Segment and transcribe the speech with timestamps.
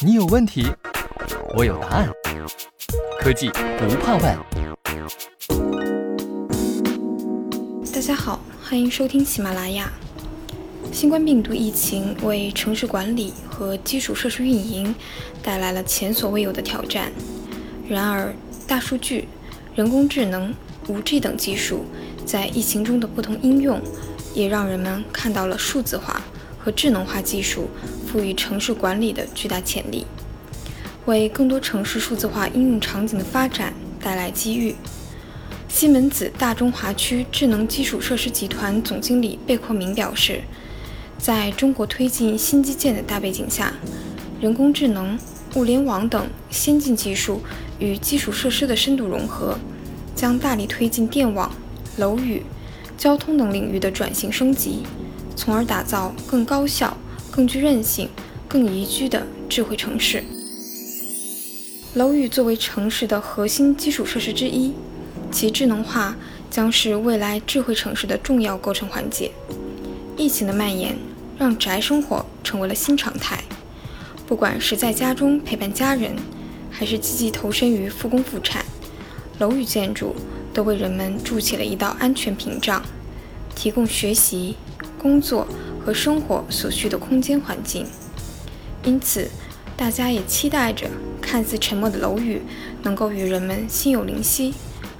[0.00, 0.66] 你有问题，
[1.56, 2.08] 我有答案。
[3.20, 4.38] 科技不怕问。
[7.92, 9.90] 大家好，欢迎收听喜马拉雅。
[10.92, 14.94] 新冠病毒疫情为城市管理和基础设施运营
[15.42, 17.10] 带来了前所未有的挑战。
[17.88, 18.32] 然而，
[18.66, 19.26] 大数据、
[19.74, 20.54] 人工智能、
[20.86, 21.84] 5G 等技术
[22.24, 23.80] 在疫情中的不同应用，
[24.34, 26.20] 也让人们看到了数字化
[26.62, 27.68] 和智能化技术
[28.06, 30.06] 赋予城市管理的巨大潜力。
[31.06, 34.76] 为更多城市数字化应用场景的发展带来机遇。
[35.68, 40.42] 西门子大中华区智能基础设施集团总经理贝阔明表示，
[41.18, 43.72] 在中国推进新基建的大背景下，
[44.40, 45.18] 人工智能、
[45.56, 47.40] 物联网等先进技术
[47.78, 49.58] 与基础设施的深度融合，
[50.14, 51.50] 将大力推进电网、
[51.96, 52.42] 楼宇、
[52.96, 54.82] 交通等领域的转型升级，
[55.36, 56.96] 从而打造更高效、
[57.30, 58.08] 更具韧性、
[58.48, 60.22] 更宜居的智慧城市。
[61.94, 64.72] 楼宇作为城市的核心基础设施之一，
[65.30, 66.16] 其智能化
[66.50, 69.30] 将是未来智慧城市的重要构成环节。
[70.16, 70.96] 疫情的蔓延
[71.38, 73.42] 让宅生活成为了新常态，
[74.26, 76.14] 不管是在家中陪伴家人，
[76.70, 78.64] 还是积极投身于复工复产，
[79.38, 80.14] 楼宇建筑
[80.54, 82.82] 都为人们筑起了一道安全屏障，
[83.54, 84.56] 提供学习、
[85.02, 85.46] 工作
[85.84, 87.86] 和生活所需的空间环境。
[88.84, 89.28] 因此，
[89.76, 90.88] 大家也期待着。
[91.20, 92.42] 看似沉默的楼宇，
[92.82, 94.52] 能够与人们心有灵犀，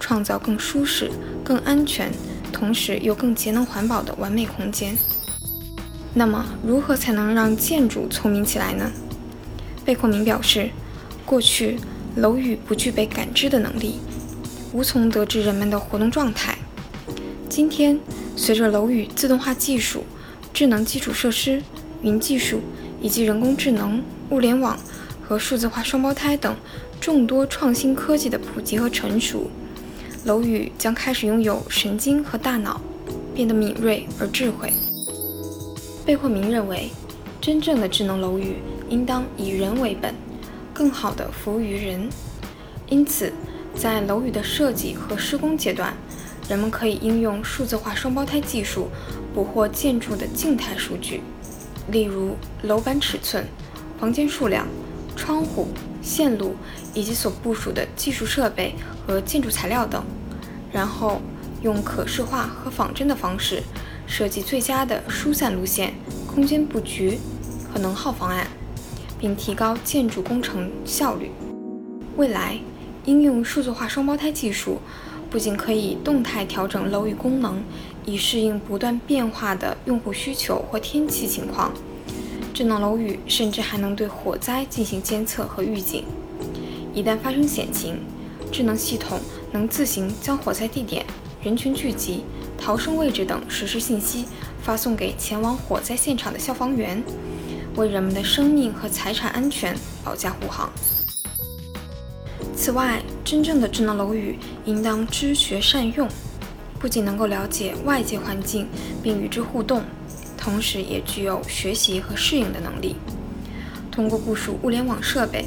[0.00, 1.10] 创造更舒适、
[1.44, 2.10] 更安全，
[2.52, 4.96] 同时又更节能环保的完美空间。
[6.14, 8.90] 那么，如何才能让建筑聪明起来呢？
[9.84, 10.70] 贝聿铭表示，
[11.24, 11.78] 过去
[12.16, 14.00] 楼宇不具备感知的能力，
[14.72, 16.58] 无从得知人们的活动状态。
[17.48, 18.00] 今天，
[18.36, 20.04] 随着楼宇自动化技术、
[20.52, 21.62] 智能基础设施、
[22.02, 22.60] 云技术
[23.00, 24.78] 以及人工智能、物联网。
[25.28, 26.54] 和数字化双胞胎等
[27.00, 29.50] 众多创新科技的普及和成熟，
[30.24, 32.80] 楼宇将开始拥有神经和大脑，
[33.34, 34.72] 变得敏锐而智慧。
[36.04, 36.90] 贝聿铭认为，
[37.40, 38.58] 真正的智能楼宇
[38.88, 40.14] 应当以人为本，
[40.72, 42.08] 更好地服务于人。
[42.88, 43.32] 因此，
[43.74, 45.92] 在楼宇的设计和施工阶段，
[46.48, 48.88] 人们可以应用数字化双胞胎技术，
[49.34, 51.20] 捕获建筑的静态数据，
[51.90, 53.44] 例如楼板尺寸、
[53.98, 54.66] 房间数量。
[55.18, 55.68] 窗户、
[56.02, 56.54] 线路
[56.92, 58.74] 以及所部署的技术设备
[59.06, 60.04] 和建筑材料等，
[60.70, 61.22] 然后
[61.62, 63.62] 用可视化和仿真的方式
[64.06, 65.94] 设计最佳的疏散路线、
[66.26, 67.18] 空间布局
[67.72, 68.46] 和能耗方案，
[69.18, 71.30] 并提高建筑工程效率。
[72.18, 72.58] 未来，
[73.06, 74.82] 应用数字化双胞胎技术，
[75.36, 77.62] 不仅可以动态调整楼宇功能，
[78.06, 81.74] 以适应不断变化的用户需求或天气情况。
[82.54, 86.04] 智能楼宇甚至还能对火灾进行监测和预警，
[86.94, 87.98] 一旦发生险情，
[88.50, 89.20] 智能系统
[89.52, 91.04] 能自行将火灾地点、
[91.42, 92.24] 人群聚集、
[92.56, 94.24] 逃生位置等实时信息
[94.62, 97.02] 发送给前往火灾现场的消防员，
[97.76, 100.72] 为人们的生命和财产安全保驾护航。
[102.56, 106.08] 此外，真正的智能楼宇应当知学善用，
[106.78, 108.68] 不仅能够了解外界环境
[109.02, 109.82] 并与之互动。
[110.38, 112.94] 同时，也具有学习和适应的能力。
[113.90, 115.46] 通过部署物联网设备，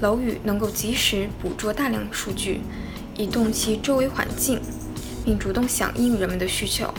[0.00, 2.62] 楼宇能够及时捕捉大量数据，
[3.16, 4.60] 移动其周围环境，
[5.24, 6.92] 并主动响应人们的需求。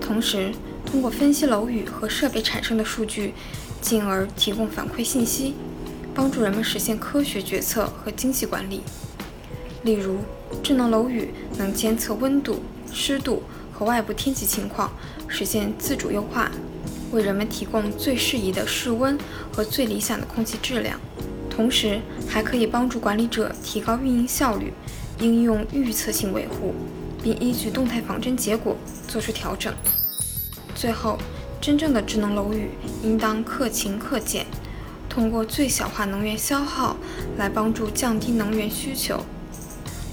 [0.00, 0.50] 同时，
[0.84, 3.34] 通过分析楼宇和设备产生的数据，
[3.80, 5.54] 进而提供反馈信息，
[6.12, 8.80] 帮助人们实现科学决策和精细管理。
[9.88, 10.18] 例如，
[10.62, 12.60] 智能楼宇能监测温度、
[12.92, 13.42] 湿度。
[13.72, 14.90] 和外部天气情况
[15.28, 16.50] 实现自主优化，
[17.12, 19.16] 为人们提供最适宜的室温
[19.52, 20.98] 和最理想的空气质量，
[21.48, 24.72] 同时还可以帮助管理者提高运营效率，
[25.20, 26.74] 应用预测性维护，
[27.22, 29.72] 并依据动态仿真结果做出调整。
[30.74, 31.16] 最后，
[31.60, 32.70] 真正的智能楼宇
[33.04, 34.44] 应当克勤克俭，
[35.08, 36.96] 通过最小化能源消耗
[37.36, 39.24] 来帮助降低能源需求。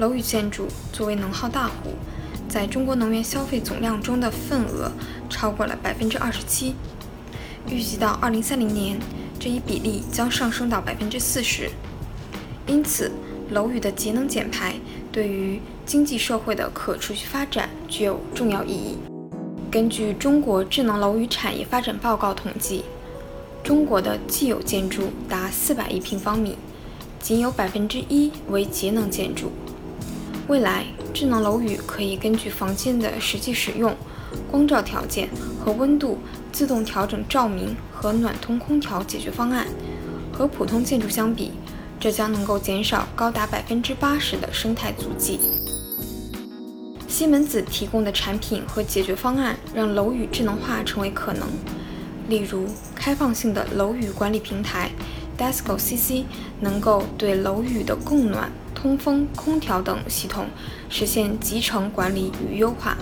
[0.00, 1.92] 楼宇建筑作为能耗大户。
[2.48, 4.90] 在中国能源消费总量中的份额
[5.28, 6.74] 超过了百分之二十七，
[7.68, 8.98] 预计到二零三零年，
[9.38, 11.70] 这一比例将上升到百分之四十。
[12.66, 13.12] 因此，
[13.50, 14.74] 楼宇的节能减排
[15.12, 18.96] 对于经济社会的可持续发展具有重要意义。
[19.70, 22.84] 根据《中国智能楼宇产业发展报告》统计，
[23.62, 26.56] 中国的既有建筑达四百亿平方米，
[27.20, 29.52] 仅有百分之一为节能建筑。
[30.50, 33.94] 未来，智能楼宇可以根据房间的实际使用、
[34.50, 35.28] 光照条件
[35.64, 36.18] 和温度，
[36.50, 39.68] 自动调整照明和暖通空调解决方案，
[40.32, 41.52] 和普通建筑相比，
[42.00, 45.38] 这将能够减少高达百分之八十的生态足迹。
[47.06, 51.46] 西门子提供的产品和解决方案让楼宇智能化成为可能，
[52.28, 54.90] 例如开放性的楼宇管理平台
[55.40, 56.26] Desco CC
[56.60, 60.44] 能够对楼宇的供暖、通风、空调等系统
[60.90, 62.94] 实现集成管理与优化，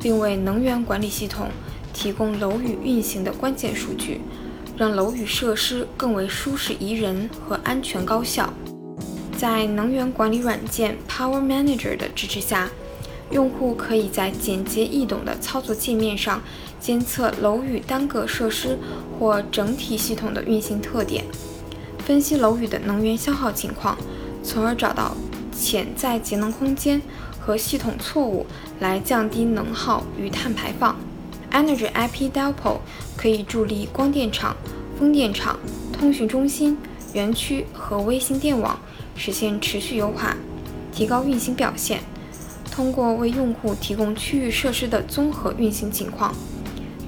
[0.00, 1.48] 并为能源管理系统
[1.92, 4.20] 提供楼宇运行的关键数据，
[4.76, 8.54] 让楼宇设施更为舒适宜人和安全高效。
[9.36, 12.70] 在能源管理软件 Power Manager 的支持下。
[13.30, 16.42] 用户可以在简洁易懂的操作界面上
[16.78, 18.78] 监测楼宇单个设施
[19.18, 21.24] 或整体系统的运行特点，
[22.04, 23.96] 分析楼宇的能源消耗情况，
[24.42, 25.16] 从而找到
[25.56, 27.00] 潜在节能空间
[27.40, 28.44] 和系统错误，
[28.78, 30.94] 来降低能耗与碳排放。
[31.50, 32.80] Energy IP Depot
[33.16, 34.54] 可以助力光电厂、
[34.98, 35.58] 风电厂、
[35.92, 36.76] 通讯中心、
[37.14, 38.78] 园区和卫星电网
[39.16, 40.36] 实现持续优化，
[40.92, 42.00] 提高运行表现。
[42.70, 46.34] 通过为用户提供区域设施的综合运行情况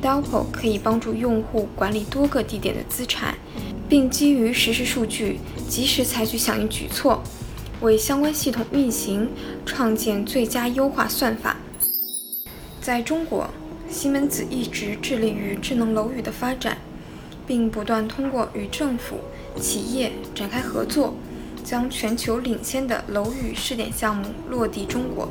[0.00, 3.34] d e l p o 可以帮助用户管理多个地点的资产，
[3.88, 5.38] 并基于实时数据
[5.68, 7.22] 及时采取响应举措，
[7.80, 9.28] 为相关系统运行
[9.64, 11.56] 创建最佳优化算法。
[12.80, 13.48] 在中国，
[13.90, 16.78] 西门子一直致力于智能楼宇的发展，
[17.46, 19.18] 并不断通过与政府、
[19.60, 21.14] 企业展开合作，
[21.64, 25.28] 将全球领先的楼宇试点项目落地中国。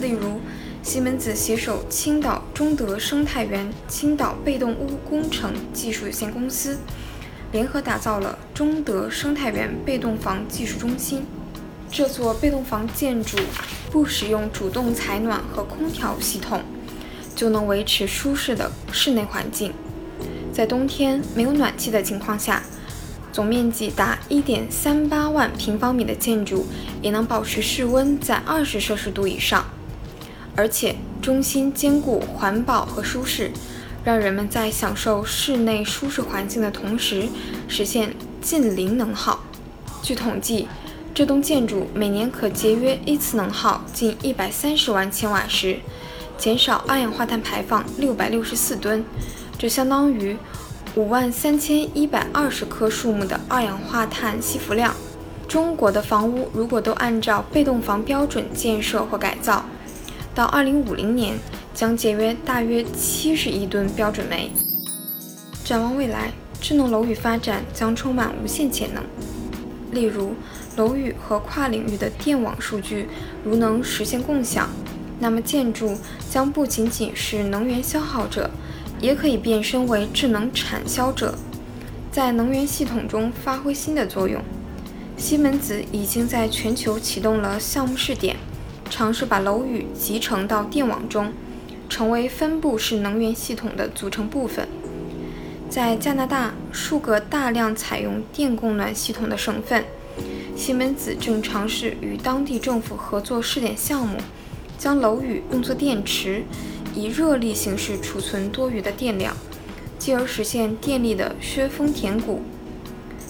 [0.00, 0.40] 例如，
[0.82, 6.78] 西门子携手青岛中德生态园青岛被动屋工程技术有限公司，
[7.54, 11.24] 联合打造了中德生态园被动房技术中心。
[11.88, 13.38] 这座被动房建筑
[13.92, 16.60] 不使用主动采暖和空调系统，
[17.36, 19.72] 就能维持舒适的室内环境。
[20.52, 22.60] 在冬天没有暖气的情况下，
[23.30, 26.66] 总面积达1.38万平方米的建筑
[27.00, 29.64] 也能保持室温在20摄氏度以上。
[30.56, 33.52] 而且中心兼顾环保和舒适，
[34.04, 37.26] 让人们在享受室内舒适环境的同时，
[37.66, 39.40] 实现近零能耗。
[40.02, 40.68] 据统计，
[41.14, 45.78] 这栋建筑每年可节约一次能耗近一百三十万千瓦时，
[46.36, 49.02] 减少二氧化碳排放六百六十四吨，
[49.56, 50.36] 这相当于
[50.94, 54.94] 五万三千一百二十棵树木的二氧化碳吸附量。
[55.48, 59.64] 中国的房屋如果都按照被动房标准建设或改造，
[60.34, 61.38] 到二零五零年，
[61.74, 64.50] 将节约大约七十亿吨标准煤。
[65.64, 66.30] 展望未来，
[66.60, 69.02] 智能楼宇发展将充满无限潜能。
[69.90, 70.34] 例如，
[70.76, 73.08] 楼宇和跨领域的电网数据
[73.42, 74.68] 如能实现共享，
[75.18, 75.96] 那么建筑
[76.30, 78.50] 将不仅仅是能源消耗者，
[79.00, 81.34] 也可以变身为智能产销者，
[82.12, 84.40] 在能源系统中发挥新的作用。
[85.16, 88.36] 西门子已经在全球启动了项目试点。
[88.90, 91.32] 尝试把楼宇集成到电网中，
[91.94, 94.66] 成为分布式能源系统的组成部分。
[95.70, 99.84] 在加拿大数个大量采用电供暖系统的省份，
[100.56, 104.18] 西门子正尝试与当地政府合作试点项目，
[104.76, 106.42] 将楼宇用作电池，
[106.96, 109.36] 以热力形式储存多余的电量，
[109.96, 112.42] 继而实现电力的削峰填谷。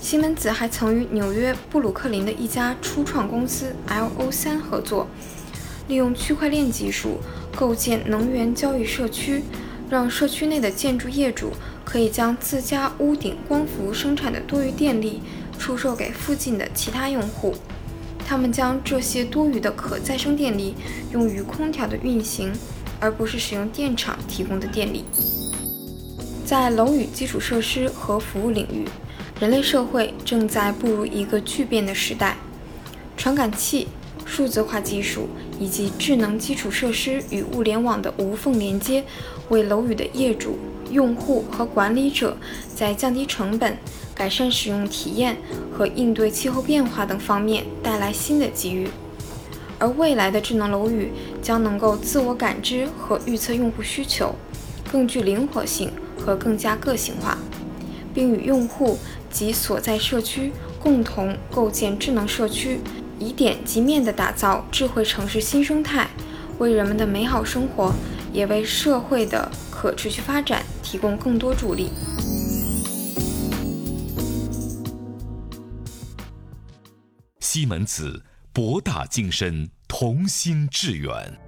[0.00, 5.08] 西门子还曾与纽约布鲁克林的一家初创公司 LO3 合作。
[5.88, 7.18] 利用区块链技术
[7.54, 9.42] 构建能源交易社区，
[9.88, 11.52] 让社区内的建筑业主
[11.84, 15.20] 可以将自家屋顶光伏生产的多余电力
[15.58, 17.54] 出售给附近的其他用户。
[18.26, 20.74] 他们将这些多余的可再生电力
[21.12, 22.52] 用于空调的运行，
[22.98, 25.04] 而不是使用电厂提供的电力。
[26.44, 28.86] 在楼宇基础设施和服务领域，
[29.40, 32.36] 人类社会正在步入一个巨变的时代。
[33.16, 33.88] 传感器。
[34.24, 39.04] 数字化技术以及智能基础设施与物联网的无缝连接，
[39.48, 40.58] 为楼宇的业主、
[40.90, 42.36] 用户和管理者
[42.74, 43.76] 在降低成本、
[44.14, 45.36] 改善使用体验
[45.72, 48.88] 和应对气候变化等方面带来新的机遇。
[49.78, 51.10] 而未来的智能楼宇
[51.42, 54.34] 将能够自我感知和预测用户需求，
[54.90, 57.36] 更具灵活性和更加个性化，
[58.14, 58.96] 并与用户
[59.30, 62.78] 及所在社区共同构建智能社区。
[63.22, 66.10] 以点及面地打造智慧城市新生态，
[66.58, 67.92] 为人们的美好生活，
[68.32, 71.90] 也为社会的可持续发展提供更多助力。
[77.38, 81.41] 西门子，博大精深，同心致远。